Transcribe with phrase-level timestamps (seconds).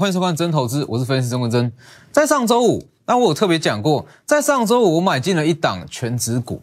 [0.00, 1.70] 欢迎收看真投资，我是分析师曾文真。
[2.10, 6.62] 在上周五，那我有特别讲过，在上周五我买进了一档全指股，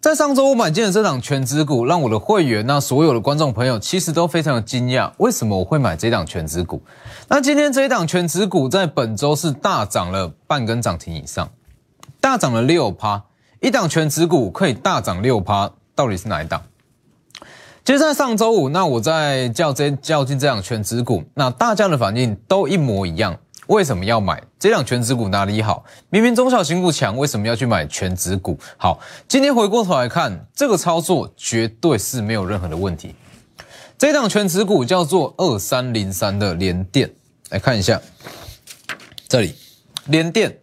[0.00, 6.80] 在上周五买进了这档全指股，让我的会员那所有的观众朋友其实都非常的惊讶，为什么我会买这档全指股？
[7.26, 11.50] 那今天这一档全指股在本周是大涨了半根涨停以上，
[12.20, 13.24] 大涨了六趴，
[13.58, 16.62] 一档全指股可以大涨六趴，到底是哪一档？
[17.84, 23.38] 其实，在上周五，那我在叫这叫进这档全指股，那大家的反应都一模一样。
[23.68, 25.28] 为什么要买这两全指股？
[25.28, 25.84] 哪里好？
[26.10, 28.58] 明明中小型股强，为什么要去买全指股？
[28.76, 33.14] 好，今天回过头来看，这个操作绝对是没有任何的问题。
[33.96, 37.10] 这档全指股叫做二三零三的联电，
[37.50, 38.00] 来看一下，
[39.28, 39.54] 这里
[40.06, 40.58] 联电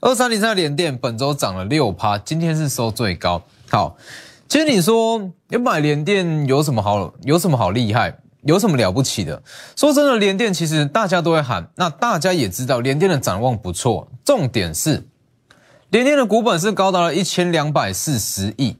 [0.00, 3.42] 二三零三的联电本周涨了六趴，今天是收最高。
[3.70, 3.96] 好。
[4.48, 7.12] 其实你说要买联电有什么好？
[7.22, 8.18] 有什么好厉害？
[8.44, 9.42] 有什么了不起的？
[9.76, 14.08] 说真的，联电其实大家都会喊，那大家也知道联电的展望不错。
[14.24, 15.06] 重点是，
[15.90, 18.74] 联电的股本是高达了一千两百四十亿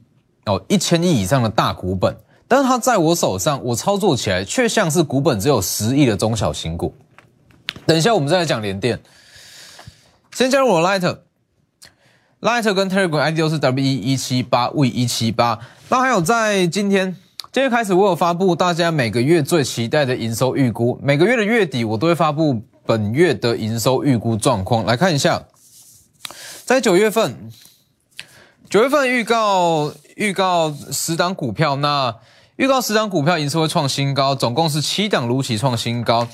[0.45, 6.95] 哦，一千亿以上的大股本，但是它在我手上，我操作起来却像是股本只有十亿的中小型股。
[7.85, 8.99] 等一下我们再来讲联电，
[10.31, 11.17] 先加入我 Light。
[12.41, 15.59] Lighter 跟 Telegram ID 都是 W 一七八 V 一七八。
[15.89, 17.13] 那还有在今天，
[17.51, 20.97] 今天开始我有发布大家每个月最期待的营收预估。
[21.03, 24.85] 每个月的月底我都会发布本月的营收预估状况。
[24.85, 25.43] 来看一下，
[26.63, 27.51] 在九月份，
[28.69, 32.15] 九月份预告预告十档股票，那
[32.55, 36.25] 预告十档股票营收会创新高，总共是七档如期创新高。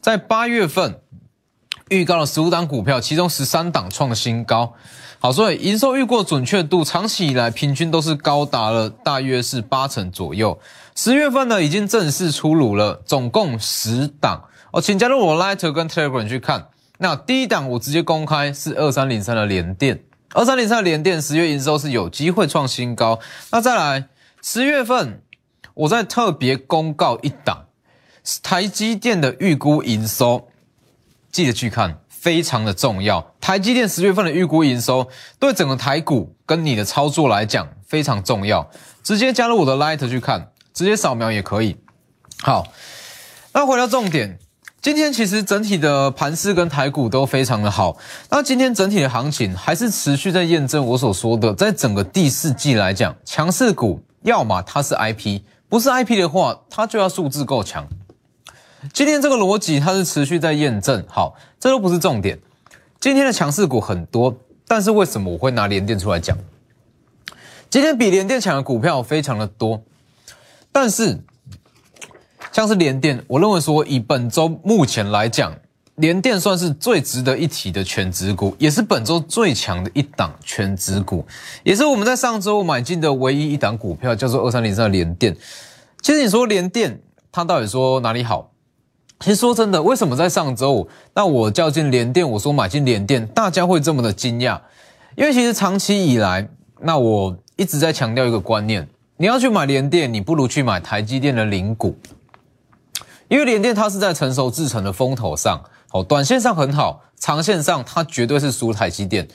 [0.00, 1.00] 在八月份
[1.88, 4.74] 预告了十五档股票，其中十三档创新高。
[5.22, 10.58] 好，所以营收预估准确度长期以来平均都是高达了大约是八成左右。
[10.96, 16.66] 十月份呢已经正式出炉了，总共十档哦，请加入我 Lighter 跟 Telegram 去看。
[16.98, 20.02] 那第一档我直接公开是二三零三的联电，
[20.34, 23.20] 二三零三的联电十月营收是有机会创新高。
[23.52, 24.08] 那再来
[24.42, 25.22] 十月份，
[25.74, 27.66] 我再特别公告一档
[28.42, 30.48] 台积电的预估营收，
[31.30, 32.00] 记得去看。
[32.22, 35.08] 非常的重要，台积电十月份的预估营收
[35.40, 38.70] 对整个台股跟你的操作来讲非常重要。
[39.02, 41.76] 直接加入我的 Light 去看，直接扫描也可以。
[42.40, 42.68] 好，
[43.52, 44.38] 那回到重点，
[44.80, 47.96] 今天其实整体的盘势跟台股都非常的好。
[48.30, 57.84] 那今天整体的行情还是持续在验证我所说的，在整个第四季来讲，强势股要么它是 IP，不是 IP 的话，它就要数字够强。
[58.92, 62.38] 今天这个逻辑它是持续在验证，好，这都不是重点。
[63.00, 64.36] 今天的强势股很多，
[64.68, 66.36] 但是为什么我会拿联电出来讲？
[67.70, 69.82] 今天比联电强的股票非常的多，
[70.70, 71.18] 但是
[72.52, 75.56] 像是联电，我认为说以本周目前来讲，
[75.94, 81.24] 联电算是最值得一提的全指股，也是本周最强的一档全指股，
[81.64, 85.34] 也是我们在上周买进的唯一一档股票，叫做二三零三的联电。
[86.02, 87.00] 其实你说联电，
[87.32, 88.51] 它到底说哪里好？
[89.22, 94.60] 其实说真的，为什么在上周五，那我叫进联电，我说买进联电，大家会这么的惊讶？
[95.14, 96.48] 因为其实长期以来，
[96.80, 98.88] 那我一直在强调一个观念：
[99.18, 101.96] 你要去买联电，你不如去买台积电的零股，
[103.28, 105.62] 因为联电它是在成熟制程的风头上，
[105.92, 109.28] 哦，短线上很好，长线上它绝对是输台积电。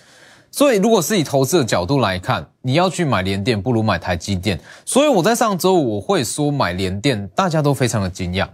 [0.52, 4.60] 所以如果是以投资的角度来看，你要去买联电，不如买台积电。
[4.84, 8.48] 所以我在上周五我会说买联电，大家都非常的惊讶。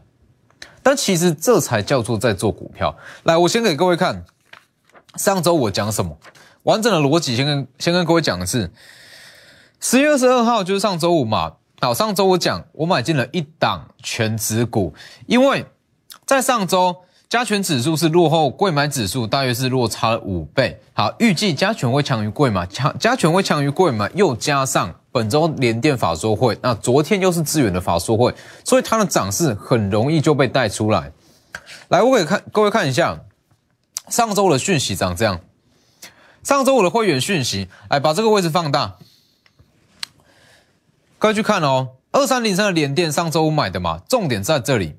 [0.83, 2.95] 但其实这才叫做在做股票。
[3.23, 4.25] 来，我先给各位看
[5.15, 6.17] 上周我讲什么
[6.63, 8.69] 完整的逻辑，先跟先跟各位讲的是
[9.79, 11.53] 十月二十二号，就是上周五嘛。
[11.79, 14.93] 好，上周我讲我买进了一档全指股，
[15.25, 15.65] 因为
[16.25, 16.95] 在上周
[17.27, 20.79] 加权指数是落后贵买指数，大约是落差了五倍。
[20.93, 24.95] 好，预计加权会强于贵买，强加权会强于贵买，又加上。
[25.13, 28.33] 本周联电法说会，那昨天又是资源的法说会，
[28.65, 31.11] 所以它的涨势很容易就被带出来。
[31.87, 33.19] 来，我给看各位看一下
[34.09, 35.39] 上周的讯息长这样。
[36.41, 38.95] 上周我的会员讯息，来把这个位置放大，
[41.19, 41.89] 各位去看哦。
[42.11, 44.95] 二三零三的联电上周五买的嘛，重点在这里，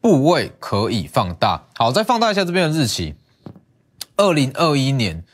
[0.00, 1.66] 部位可以放大。
[1.76, 3.14] 好，再放大一下这边的日期，
[4.16, 5.24] 二零二一年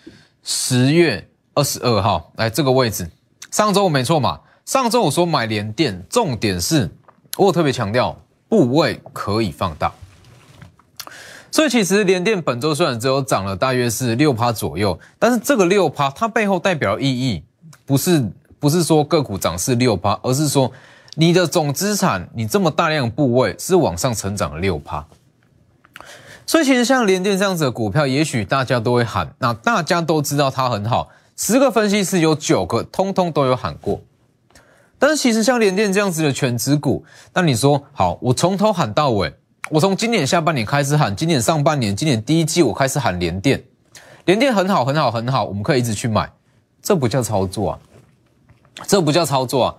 [0.43, 3.11] 十月二十二号，来这个位置。
[3.55, 4.41] 上周我没错嘛？
[4.65, 6.91] 上周我说买联电，重点是
[7.37, 9.93] 我特别强调部位可以放大。
[11.53, 17.45] 所以其实联电本周虽然只有涨了大约是六趴左右，但是这个六趴它背后代表意义，
[17.87, 18.29] 不是
[18.59, 20.73] 不是说个股涨是六趴，而是说
[21.15, 25.07] 你的总资产你这么大量部位是往上成长了六趴。
[26.45, 34.01] 所以其实像联电这样子的股票，也许大家都会喊，那大家都知道它很好，十个分析师有九个通通都有喊过。
[34.99, 37.05] 但是其实像联电这样子的全指股，
[37.35, 39.35] 那你说好，我从头喊到尾，
[39.71, 43.63] 我从今年下半年开始喊，今年上半年，今年第一季我开始喊联电，
[44.25, 46.33] 联电很好很好很好，我们可以一直去买，
[46.81, 47.79] 这不叫操作啊，
[48.87, 49.75] 这不叫操作啊。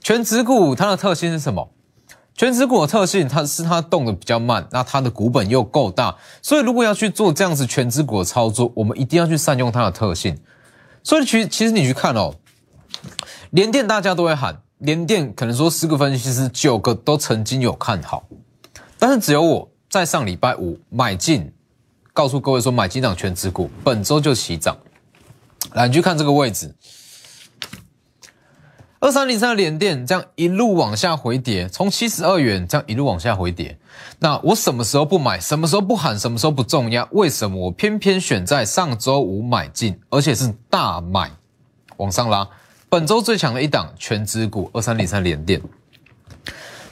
[0.00, 1.70] 全指股它的特性是什么？
[2.34, 10.36] 全指股的特性，它是它动的比较慢，那它的股本又够大，所以如果要去做这样子全指股的操作，我们一定要去善用它的特性。
[11.04, 12.34] 所以其其实你去看哦，
[13.50, 18.26] 联电大家都会喊，联电可能说十个分析师九个都曾经有看好，
[18.98, 21.52] 但是只有我在上礼拜五买进，
[22.12, 24.76] 告诉各位说买进涨全指股，本周就起涨。
[25.74, 26.74] 来，你去看这个位置。
[29.04, 33.76] 二三零三的连电这样一路往下回跌，从七十二元这样一路往下回跌。
[34.18, 35.38] 那我什么时候不买？
[35.38, 36.18] 什么时候不喊？
[36.18, 37.06] 什么时候不重压？
[37.10, 41.30] 为什么我偏偏选在上周五买进，而且是大买
[41.98, 42.48] 往上拉？
[42.88, 45.60] 本周最强的一档全资股二三零三连电，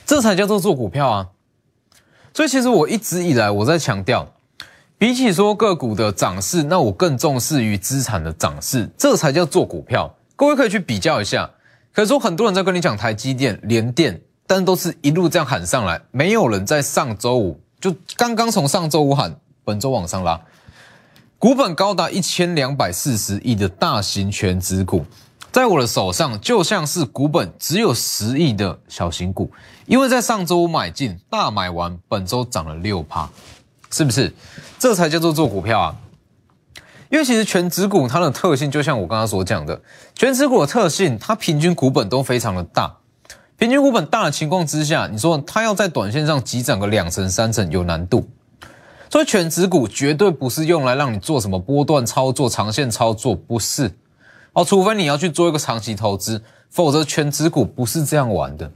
[0.05, 1.29] 这才叫做做股票啊！
[2.35, 4.31] 所以其实我一直以来我在强调，
[4.99, 10.15] 比起说个股的涨势，那我更重视于资产的涨势，这才叫做股票。
[10.37, 11.49] 各位可以去比较一下。
[11.93, 20.41] 可是说很多人在跟你讲台积电、联电，但都是一路这样喊上来，没有人在上周五就刚刚从上周五喊，本周往上拉，
[21.39, 25.05] 股本高达一千两百四十亿的大型全资股，
[25.50, 29.50] 在我的手上就像是股本只有十亿的小型股，
[29.87, 33.29] 因为在上周五买进，大买完，本周涨了六趴，
[33.91, 34.33] 是不是？
[34.79, 35.97] 这才叫做做股票啊！
[37.12, 39.79] 因为其实全指股它的特性，就像我刚刚所讲的，
[40.14, 42.97] 全指股的特性，它平均股本都非常的大。
[43.59, 48.26] 平均股本大的情况之下，你说它要在短线上急涨个两成三成有难度。
[49.11, 53.93] 所以全指股绝对不是用来让你做什么波段操作、长线操作，不是
[54.55, 54.65] 哦。
[54.65, 58.73] 除非你要去做一个长期投资，否则全指股不是这样玩的。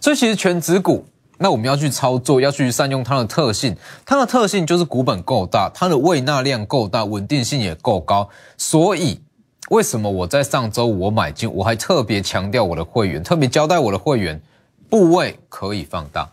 [0.00, 1.04] 所以其实全指股。
[1.44, 3.76] 那我们要去操作，要去善用它的特性。
[4.06, 8.26] 它的特性就是股本够大，它的未纳量够大，稳定性也够高。
[8.56, 9.20] 所以，
[9.68, 14.40] 为什么我在上周我买进，我还特别强调我的会员，特别交代我的会员，
[14.88, 16.26] 部位可以放大，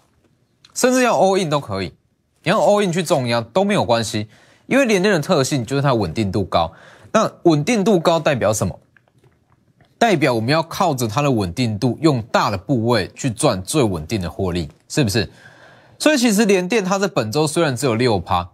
[0.74, 1.92] 甚至要 all in 都可以。
[2.44, 4.30] 你要 all in 去重压都没有关系，
[4.68, 6.72] 因为连电的特性就是它稳定度高。
[7.12, 8.80] 那稳定度高代表什么？
[10.01, 15.30] 代表我们要靠着它的稳定度，用大的部位去赚最稳定的获利，是不是？
[16.00, 18.50] 所以其实联电它在本周虽然只有六趴，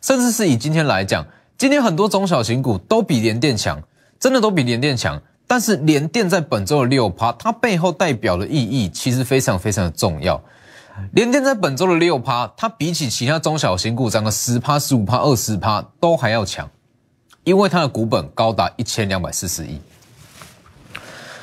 [0.00, 1.26] 甚至是以今天来讲，
[1.58, 3.78] 今天很多中小型股都比联电强，
[4.18, 5.20] 真的都比联电强。
[5.46, 10.42] 但是联电在本周的六趴，它背后代表的意义其实非常非常的重要。
[11.12, 16.66] 联电在本周的六趴，它比起其他中小型股涨个十趴、十五趴、二十趴都还要强，
[17.44, 19.78] 因为它的股本高达一千两百四十亿。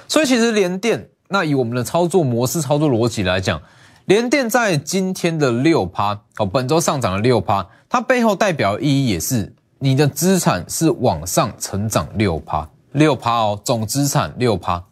[0.07, 3.61] 所以其实联电，那以我们的操作模式、操作逻辑来讲，
[4.05, 14.83] 联电在今天的六趴，哦，本周上涨了六趴，它背后代表意义也是你的资产是往上成长六趴，六趴哦，总资产六趴，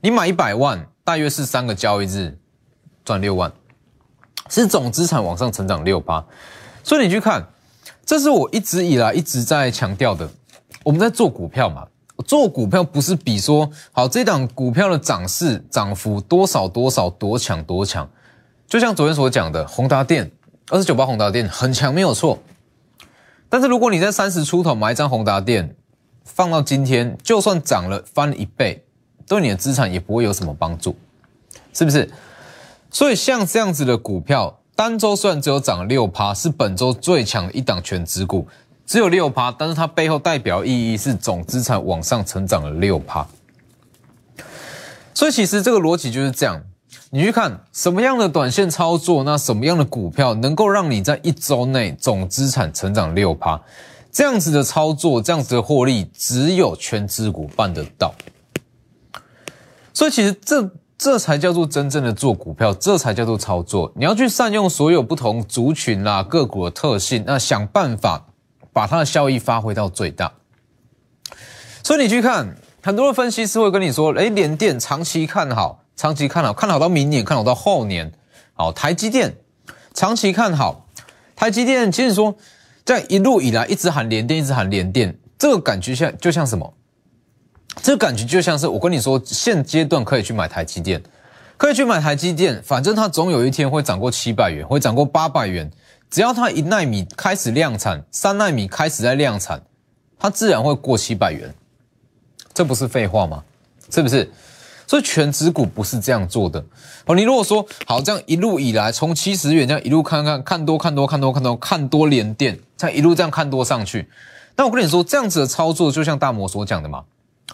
[0.00, 2.38] 你买一百万，大约是三个交易日
[3.04, 3.50] 赚六万，
[4.50, 6.24] 是总资产往上成长六趴。
[6.82, 7.46] 所以你去看，
[8.04, 10.28] 这是我一直以来一直在强调的，
[10.82, 11.86] 我们在做股票嘛。
[12.26, 18.08] 做股票不是比说好这档股票的涨势涨幅多少多少多强多强，
[18.66, 20.30] 就像昨天所讲的宏达电
[20.68, 22.38] 二十九八宏达电很强没有错，
[23.48, 25.74] 但是如果你在三十出头买一张宏达电，
[26.24, 28.84] 放到今天就算涨了翻一倍，
[29.26, 30.94] 对你的资产也不会有什么帮助，
[31.72, 32.10] 是不是？
[32.90, 38.46] 所以像这样子的股票，单周虽然只有涨六趴，是本周最强的一档全指股。
[38.88, 43.24] 只有六趴，但是它背后代表意义是总资产往上成长了六趴。
[45.12, 46.58] 所以其实这个逻辑就是这样，
[47.10, 53.60] 你去看什么样的短线操作，那什么样的股票能够让你在一周内总资产成长六趴，
[54.10, 58.14] 这样子的操作，这样子的获利，只有全资股办得到。
[59.92, 63.92] 所以其实这这才叫做真正的做股票，这才叫做操作。
[63.94, 68.24] 你要去善用所有不同族群啦个股的特性，那想办法。
[68.78, 70.32] 把它的效益发挥到最大，
[71.82, 78.12] 所以你去看很多的分析师会跟你说：“哎，联电长期看好，长期看好，看好到明年，看好到后年。”
[78.54, 79.36] 好，台积电
[79.94, 80.86] 长期看好，
[81.34, 82.36] 台积电其实说
[82.84, 86.72] 在一路以来一直喊联电，一直喊联电，这个感觉像就像什么？
[87.82, 91.02] 这个感觉就像是我跟你说，现阶段可以去买台积电，
[91.56, 95.68] 可以去买台积电，反正它总有一天会涨过七百元，会涨过八百元。
[96.10, 99.62] 只要它一纳米开始量产，三纳米开始在量产，
[100.18, 101.54] 它自然会过七百元，
[102.54, 103.44] 这不是废话吗？
[103.90, 104.30] 是不是？
[104.86, 106.64] 所以全指股不是这样做的
[107.04, 107.14] 哦。
[107.14, 114.08] 你如果说好，这样一路以来从七十元这样一路看看看多看多看多看多看多连电，这样一路这样看多上去，
[114.56, 117.04] 那我跟你说，这样子的操作就像大摩所讲的嘛，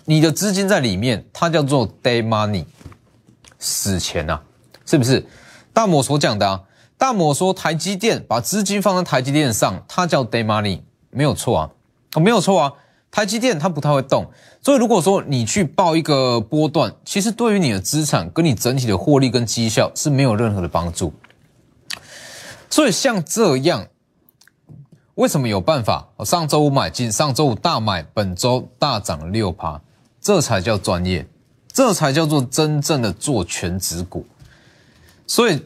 [0.05, 2.65] 你的资金在里面，它叫做 day money，
[3.59, 4.41] 死钱呐，
[4.87, 5.27] 是不是？
[5.73, 6.63] 大摩所讲的啊，
[7.05, 10.81] 大摩说台积电把资金放在台积电上，它叫 day money，
[11.11, 11.71] 没有错啊，
[12.15, 12.73] 哦，没有错啊。
[13.11, 14.25] 台积电它不太会动，
[14.63, 21.13] 所以如果说你去报一个波段，其实对于你的资产跟你整体的获利跟绩效是没有任何的帮助。
[22.71, 23.87] 所以像这样，
[25.17, 26.09] 为什么有办法？
[26.25, 29.79] 上周五买进，上周五大买，本周大涨六趴，
[30.23, 31.29] 这才叫专业，
[31.71, 34.25] 这才叫做真正的做全职股。
[35.27, 35.63] 所以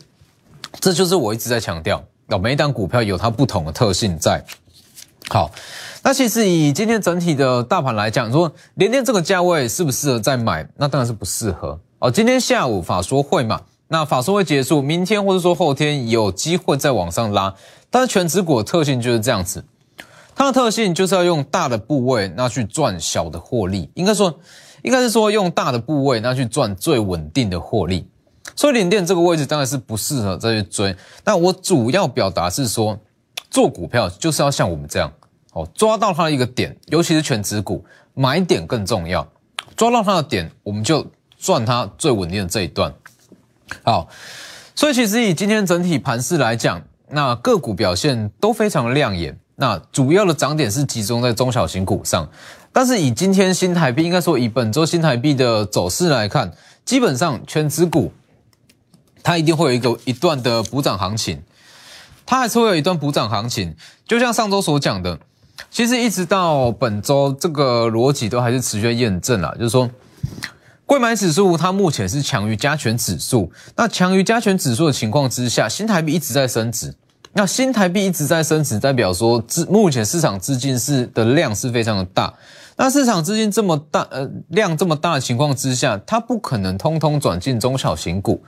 [0.81, 2.03] 这就是我一直在强调，
[2.41, 4.45] 每一档股票有它不同的特性在。
[5.29, 5.51] 好。
[6.01, 10.67] 那其实以今天整体的大盘来讲，说连电这个价位适不适合再买？
[10.77, 12.09] 那当然是不适合哦。
[12.09, 17.53] 今天下午法说会嘛，那法说会结束，明天或者说后天有机会再往上拉。
[17.91, 19.63] 但是全指股的特性就是这样子，
[20.37, 24.33] 它的特性就是要用大的部位那去赚小的获利，应该说
[24.83, 28.07] 应该是说用大的部位那去赚最稳定的获利。
[28.57, 30.95] 所以连电这个位置当然是不适合再去追。
[31.25, 32.99] 那我主要表达是说，
[33.51, 35.13] 做股票就是要像我们这样。
[35.53, 39.27] 哦，抓到它的一个点，尤其是全指股，买点更重要。
[39.77, 41.07] 抓到它的点，我们就
[41.39, 42.93] 赚它最稳定的这一段。
[43.83, 44.09] 好，
[44.75, 49.39] 所以其实以今天整体盘势来讲，那个股表现都非常的亮眼。
[49.57, 52.29] 那主要的涨点是集中在中小型股上，
[52.73, 56.53] 但是以今天新台币，应该说以本周新台币的走势来看，
[56.85, 58.13] 基本上全指股
[59.23, 61.43] 它一定会有一个一段的补涨行情，
[62.25, 63.75] 它还是会有一段补涨行情，
[64.07, 65.19] 就像上周所讲的。
[65.71, 69.91] 其实一直到本周，这个逻辑都还是持续验证了，就是说，
[70.87, 73.51] 贵买指数它目前是强于加权指数。
[73.75, 76.95] 那强于加权指数的情况之下，新台币一直在升值。
[77.33, 82.33] 那新台币一直在升值，代表说资目前市场资金是的量是非常的大。
[82.77, 88.41] 那市场资金这么大，呃，量这么大的情况之下，它不可能通通转进中小型股，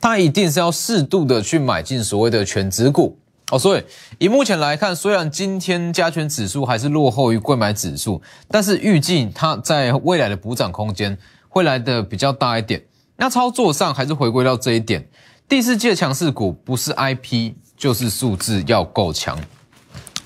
[0.00, 3.16] 它一定是要适度的去买进所谓的全指股。
[3.52, 3.82] 哦，所以
[4.18, 12.80] 以目前来看，虽然今天加权指数还是落后于贵买指数，但是预计它在未来的补涨空间会来的比较大一点。
[13.16, 15.04] 那操作上还是回归到这一点，
[15.48, 19.36] 第四季的强势股不是 IP 就是数字要够强，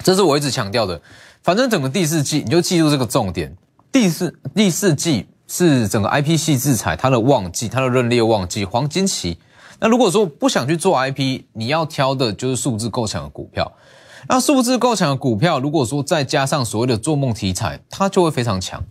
[0.02, 1.00] 这是我一直强调的。
[1.42, 3.56] 反正整个第四季你就记住这个重点，
[3.90, 9.38] 第四第四季是整个 IP 系制裁它的旺季，它的认列旺季，黄金期。
[9.80, 13.72] 那如果说不想去做 IP，你要挑的就是数字够强的股票。
[14.26, 18.82] 那数字够强的股票，如果说再加上所谓的做梦题材，它就会非常强。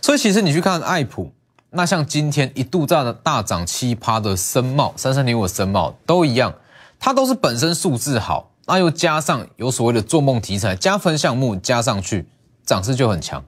[0.00, 1.30] 所以其实你去看爱普，
[1.68, 6.54] 那像今天一度在大涨七趴的深茂三三零五深茂都一样，
[6.98, 12.26] 它都是本身数字好，那又加上有所谓的做梦题材加分项目加上去，
[12.64, 13.44] 涨势就很强。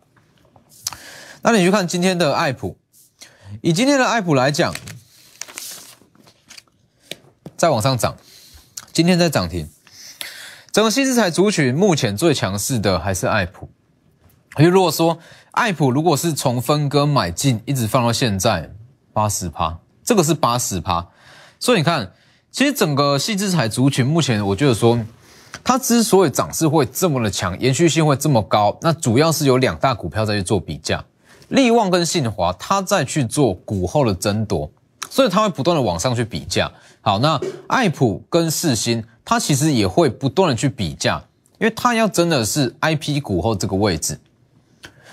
[1.41, 2.77] 那你去看今天的爱普，
[3.63, 4.75] 以今天的爱普来讲。
[7.63, 8.17] 再往上涨，
[8.93, 9.69] 今天在涨停。
[10.73, 13.69] 整个新资材族群目前最强势的还是爱普。
[14.57, 15.17] 而如果说
[15.53, 18.69] 爱普如果是从分割买进，一直放到现在
[19.13, 21.07] 八十趴，这个是八十趴。
[21.61, 22.11] 所以你看，
[22.51, 24.99] 其实整个细资材族群目前，我觉得说
[25.63, 31.05] 它之所以涨势会这么的强，延续性会这么高，那主要是有两大股票在去做比价，
[31.47, 34.69] 利旺跟信华，它在去做股后的争夺，
[35.13, 36.73] 所以它会不断的往上去比价。
[37.03, 41.23] 好，那爱普跟世新，它其实也会不断的去比价，
[41.59, 44.19] 因为它要真的是 IP 股后这个位置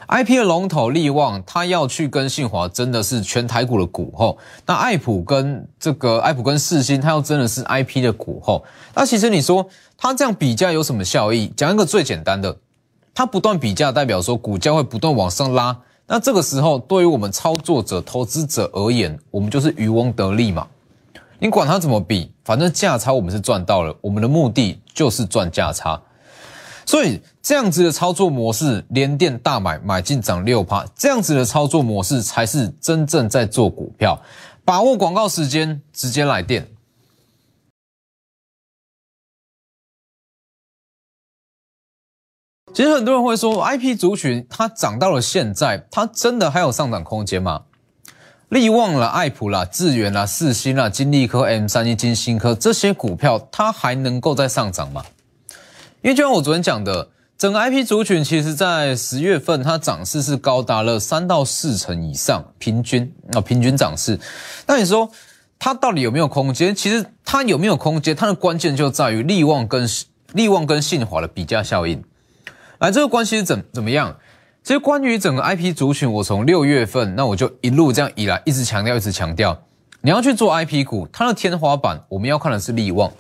[0.08, 8.64] ，IP 的龙头力旺，它要去跟信华真的是全台股的股后，那爱普跟这个爱普跟世新，它要真的是 IP 的股后，
[8.94, 11.52] 那其实你说它这样比价有什么效益？
[11.58, 12.56] 讲一个最简单的，
[13.14, 15.78] 它不断比价，代表说股价会不断往上拉，
[16.12, 20.68] 那这个时候对于我们操作者、投资者而言，我们就是渔翁得利嘛。
[21.38, 26.02] 你管它怎么比，反正价差我们是赚到了，我们的目的就是赚价差。
[26.84, 34.20] 所以这样子的操作模式，连电大买买进涨六趴，这样子的操作模式才是真正在做股票。
[34.66, 36.68] 把握广告时间，直接来电。
[42.74, 47.64] 其实很多人会说，IP 族群它涨到了现在，它真的还有上涨空间吗？
[48.50, 55.04] 利旺啦、爱普啦、智源啦、四星啦、金利科、M 三一、金星科这些股票，它还能够再上涨吗？
[56.02, 64.20] 因为就像我昨天讲的，整个 IP 族群其实在十月份它涨势是高达了三到四成以上，平均啊平均涨势。
[64.66, 65.12] 那你说
[65.60, 66.74] 它到底有没有空间？
[66.74, 69.88] 其实它有没有空间，它的关键就在于利旺跟
[70.34, 72.04] 利旺跟信华的比价效应。
[72.80, 74.18] 来，这个关系是怎怎么样？
[74.64, 79.64] 其实关于整个 IP 族群，我从六月份那我就一路这样以来，一直强调，一直强调，
[80.02, 83.12] 你要去做 IP 股，它的天花板我们要看的是利旺。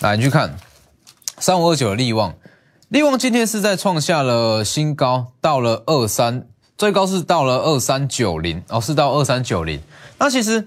[0.00, 0.56] 来，你去看
[1.38, 2.34] 三五二九的利旺，
[2.88, 9.80] 利旺今天是在创下了新高，到了二三，最高是到了二三九零，哦，是到二三九零。
[10.18, 10.66] 那其实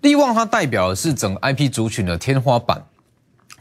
[0.00, 2.84] 利旺它代表的是整个 IP 族群的天花板。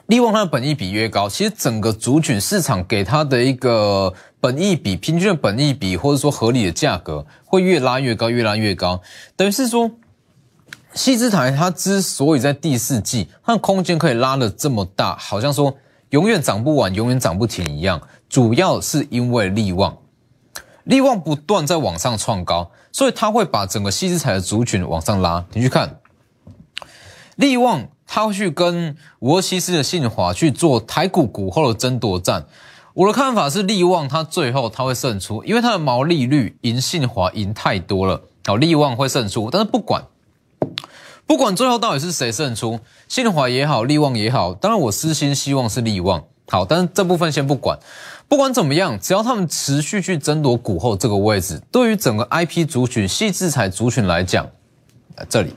[0.10, 4.12] 利旺它的本益比越高，其实整个族群市场给它的一个
[4.42, 9.00] 本益比平均的本益比，或者说合理的价格会越拉越高，越拉越高。
[9.36, 9.92] 等于是说，
[10.96, 15.78] 细资台它之所以在第四季它的空间可以拉的这么大，好像说
[16.10, 19.96] 永远涨不完，永远涨不停一样，主要是因为利旺，
[20.86, 25.46] 利旺不断在往上创高，所以它会把整个细资台的族群往上拉。
[25.54, 26.00] 你去看
[27.36, 27.90] 利旺。
[28.12, 32.44] 他会去跟五二七四的信华去做台股股后的争夺战。
[32.96, 38.20] 我的看法是，利旺它最后它会胜出，因为它的毛利率赢信华赢太多了。
[38.46, 40.04] 好，利旺会胜出，但是不管
[41.28, 46.24] 不管最后到底是谁胜出，信华也好，利旺也好，当然我私心希望是利旺。
[46.48, 47.78] 好，但是这部分先不管，
[48.28, 54.50] 不管怎么样，只要他们持续去争夺股后这个位置，对于整个 IP 族群、细制裁族群来讲，
[55.30, 55.54] 这里。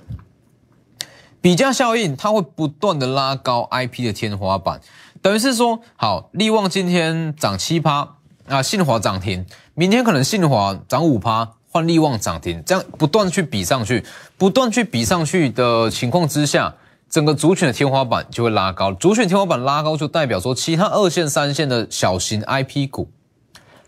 [1.43, 4.81] 比价效应，它会不断的拉高 IP 的天花板，
[5.21, 8.15] 等于是说，好，利旺今天涨七趴，
[8.47, 14.05] 啊，信华涨停，明天可能信华涨五趴，换利旺涨停，这样不断去比上去，
[14.39, 16.73] 不断去比上去的情况之下，
[17.11, 23.11] 整个族群的天花板就会拉高，族群天花板拉高就代表说，其他二线、三线的小型 IP 股，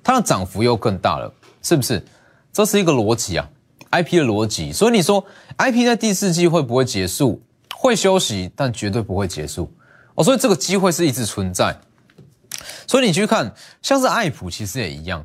[0.03, 2.05] 它的涨幅又更大了，是不是？
[2.53, 3.49] 这是一个逻辑啊。
[3.95, 7.41] I P 的逻辑，所以你说 I P 在第四季会不会结束？
[7.77, 9.73] 会休息，但绝对不会结束
[10.17, 10.25] 哦。
[10.25, 11.77] 所以这个机会是一直存在。
[12.89, 15.25] 所以你去看，像是爱普，其实也一样。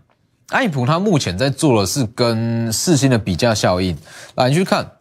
[0.49, 3.97] 爱普它目前在做的是跟四星的比价效应。
[4.35, 4.91] 来，你去看，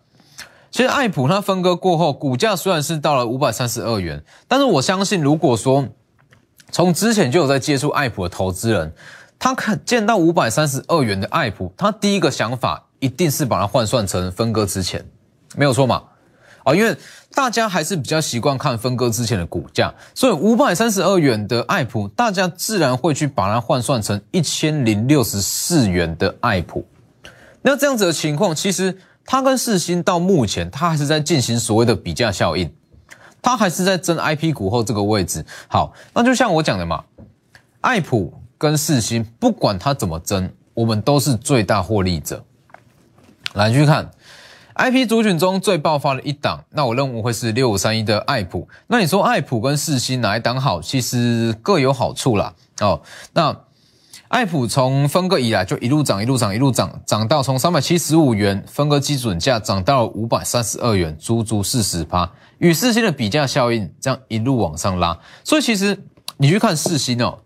[0.71, 5.87] 其实爱普它分割过后，股价虽然是到了五百三十二元，但是我相信，如果说
[6.71, 8.95] 从之前就有在接触爱普的投资人，
[9.39, 12.85] 他看见到五百三十二元的爱普，他第一个想法。
[13.01, 15.01] 一定是把它换算成分割之前，
[15.55, 16.03] 没有错嘛？
[16.65, 16.97] 啊，因为
[17.33, 26.85] 大家还是比较习惯看分割之前的股价，所以五百三十二元的爱普，大家自然会去把它换算成一千零六十四元的爱普。
[27.63, 32.69] 那这样子的情况，其实它跟世新到目前，它还是在进行所谓的比价效应，
[33.41, 35.47] 它还是在争 IP 股后这个位置。
[35.69, 37.05] 好，那就像我讲的嘛，
[37.81, 42.45] 爱普跟世星，不管它怎么争，我们都是最大获利者。
[43.55, 44.11] 来去看
[44.75, 48.69] ，IP 族群中最爆发的一档，那我认为会是六五三一的爱普。
[48.89, 50.83] 那你说爱普跟世星哪一档好？
[50.83, 52.55] 其实各有好处啦。
[52.81, 53.01] 哦，
[53.33, 53.57] 那
[54.27, 62.31] 爱普从分割以来就一路涨，一路涨，一路涨，涨到从三百七十五元分割基准价涨到五百三十二元，足足四十趴。
[62.59, 66.03] 与世星的比价效应这样一路往上拉，所以其实
[66.37, 67.39] 你去看世星哦。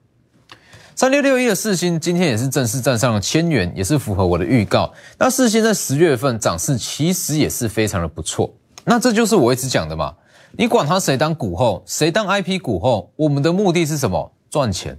[0.95, 4.93] 三六六一的四星今天也是正式站上了千元，也是符合我的预告。
[5.19, 8.53] 那四星在十月份涨势其实也是非常的不错。
[8.85, 10.15] 那这就是我一直讲的嘛，
[10.53, 14.33] 你管它谁当股后，谁当 IP 股后，我们的目的是什么？
[14.51, 14.99] 赚钱。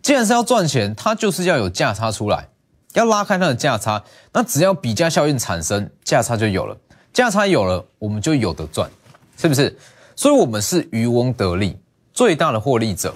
[0.00, 2.48] 既然是要赚钱，它就是要有价差出来，
[2.94, 4.02] 要拉开它的价差。
[4.32, 6.76] 那只要比价效应产生，价差就有了，
[7.12, 8.90] 价差有了，我们就有的赚，
[9.36, 9.76] 是不是？
[10.16, 11.76] 所以，我们是渔翁得利，
[12.12, 13.14] 最大的获利者。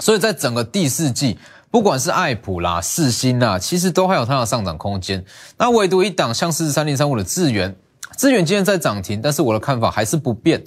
[0.00, 1.38] 所以在整个第四季，
[1.70, 5.24] 不管是爱普啦、四星啦，其实都还有它的上涨空间。
[5.56, 7.74] 那唯独一档像是三零三五的智源，
[8.16, 10.62] 智源今天在涨停，但是我的看法还是不变。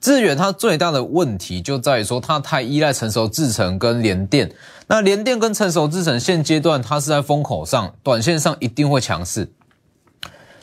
[0.00, 4.50] 智远它最大的问题就在于说，它太依赖成熟制程跟联电。
[4.88, 9.48] 那联电跟成熟制程现阶段它是在风口上，短线上一定会强势。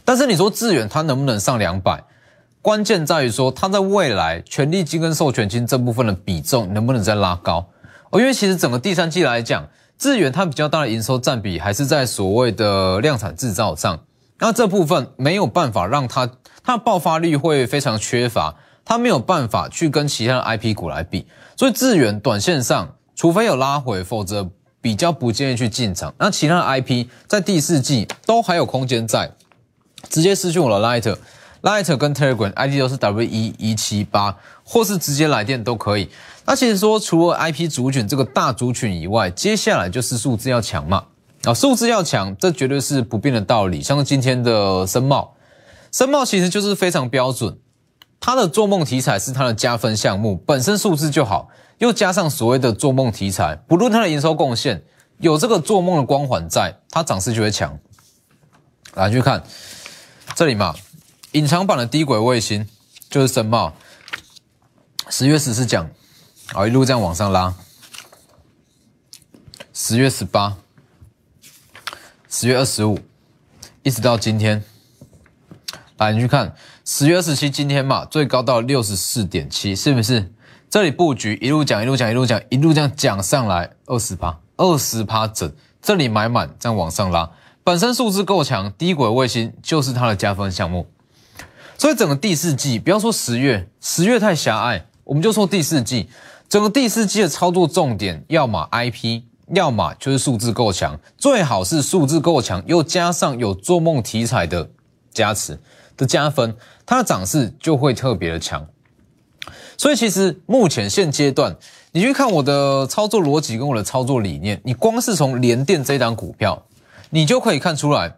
[0.03, 2.03] 但是你说智远它能不能上两百？
[2.61, 7.65] 关键在于说，它在未来权利金跟授权金这部分的比重能不能再拉高？
[8.11, 9.67] 哦，因为其实整个第三季来讲，
[9.97, 13.99] 智远它比较大的营收占比还是在所谓的量产制造上，
[14.39, 16.29] 那这部分没有办法让它
[16.63, 24.49] 它的爆发力会非常缺乏，它没有办法去跟其他的 IP 股来比，所以智远短线上除非有拉回，否则
[24.81, 26.13] 比较不建议去进场。
[26.17, 29.31] 那其他的 IP 在第四季都还有空间在，
[30.09, 31.09] 直接私讯我的 Light。
[31.09, 31.17] e r
[31.61, 36.09] Lighter 跟 Telegram ID 都是 W 一一七八，或是直接来电都可以。
[36.45, 41.05] 那其实说除了 IP 族群这个大族群以外，接下来就是数字要强嘛。
[41.43, 43.81] 啊，数字要强，这绝对是不变的道理。
[43.81, 45.35] 像是今天的深茂，
[45.91, 47.57] 深茂其实就是非常标准，
[48.19, 54.83] 它的做梦题材是它的加分项目，本身数字就好，又加上所谓的做梦题材，不论它的营收贡献，
[55.19, 57.79] 有这个做梦的光环在，它涨势就会强。
[58.95, 59.41] 来去看
[60.35, 60.75] 这里嘛，
[61.33, 62.67] 隐藏版的低轨卫星
[63.07, 63.73] 就是深茂，
[65.09, 65.87] 十月十四讲，
[66.53, 67.53] 啊一路这样往上拉，
[69.73, 70.57] 十月十八。
[72.31, 72.99] 十月二十五，
[73.81, 74.63] 一直到今天，
[75.97, 80.31] 来你去看十月二十七，今天嘛最高到六十四点七，是不是？
[80.69, 87.31] 这里布局一路讲一路讲一路讲一路这样讲上来二十趴二十趴整，这里买满这样往上拉，
[87.63, 90.87] 本身数字够强，低轨卫星就是它的加分项目。
[91.79, 96.09] 所以整个第四季，不要说十月，十月太狭隘，我们就说第四季，
[96.47, 99.23] 整个第四季的操作重点，要么 IP。
[99.55, 104.69] 要么就是数字够强，最好是数字够强，又加上有做梦题材的
[105.11, 105.59] 加持
[105.97, 108.63] 的加分，它的涨势就会特别的强。
[109.75, 111.55] 所以其实目前现阶段，
[111.93, 116.63] 你去看我的操作逻辑跟我的操作理念，你光是从联电这档股票，
[117.09, 118.17] 你就可以看出来，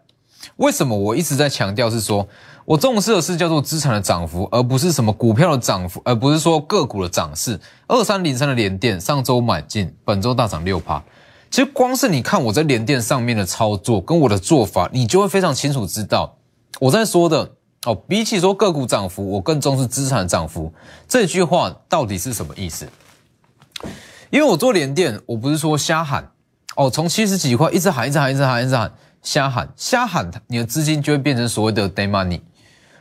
[0.56, 2.26] 为什么我一直在强调是说。
[2.64, 7.58] 我重视的是叫做资产的涨幅，而不是什么股票的涨幅，而不是说个股的涨势。
[7.88, 11.02] 二三零三的联电上周买进，本周大涨六趴。
[11.50, 16.36] 其实光是你看我在联电上面的操作跟我的做法，你就会非常清楚知道
[16.78, 17.50] 我在说的
[17.84, 17.96] 哦。
[18.06, 20.72] 比起说个股涨幅，我更重视资产涨幅。
[21.08, 22.86] 这句话到底是什么意思？
[24.30, 26.30] 因为我做联电，我不是说瞎喊
[26.76, 32.40] 哦，从七十几块一直喊，一直喊，一直喊，一直喊，瞎喊，瞎喊，你的资金就会变成所谓的 day money。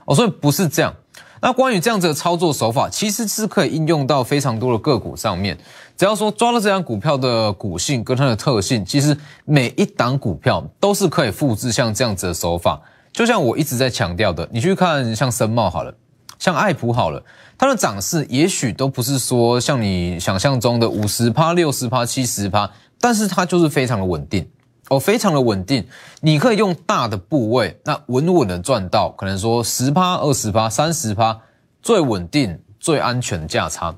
[0.05, 0.93] 哦，所以不是这样。
[1.41, 5.57] 那关于这样子的操作手法，其实是可以应用到非常多的个股上面。
[5.97, 12.79] 只要说抓了这张股票的股性跟它的特性，其实每一档股票都是可以复制像这样子的手法。
[13.11, 15.91] 就像我一直在强调的，你去看像森茂好了，
[16.37, 17.23] 像爱普好了，
[17.57, 24.47] 它的涨势也许都不是说像你想象中的五十趴、六十趴、七十趴，但是它就是非常的稳定。
[24.91, 25.87] 哦，非常的稳定，
[26.19, 31.39] 你可以用大的部位，那稳稳的赚到，可能说十趴、二十趴、三十趴，
[31.81, 33.95] 最稳定、最安全的价差，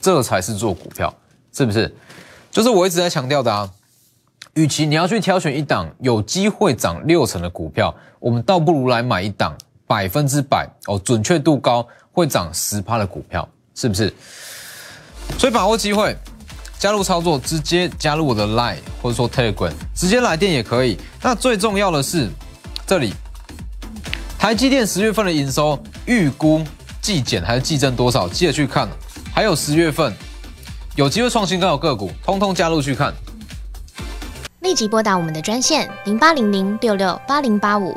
[0.00, 1.14] 这才是做股票，
[1.52, 1.94] 是不是？
[2.50, 3.70] 就是我一直在强调的啊。
[4.54, 9.54] 与其你要去挑选一档有机会涨六成的股票，我们倒不如来买一档
[9.86, 14.10] 百分之百哦，准确度高，会涨十趴的股票，是不是？
[15.38, 16.16] 所以把握机会。
[16.82, 20.98] 加入操作，直接加入我的 Line 或者说 Telegram，直接来电也可以。
[21.22, 22.28] 那最重要的是，
[22.84, 23.14] 这里
[24.36, 26.60] 台积电十月份的营收预估
[27.00, 28.28] 季减还是季增多少？
[28.28, 28.88] 记得去看。
[29.32, 30.12] 还有十月份
[30.96, 33.14] 有机会创新高的个股，通通加入去看。
[34.62, 37.96] 立即拨打我们的专线零八零零六六八零八五。